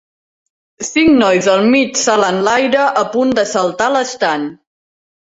Cinc 0.87 1.11
nois 1.17 1.51
al 1.57 1.69
mig 1.75 2.03
salt 2.05 2.31
enlaire 2.31 2.89
a 3.05 3.07
punt 3.15 3.39
de 3.41 3.47
saltar 3.55 3.93
a 3.95 3.97
l'estany. 4.01 4.53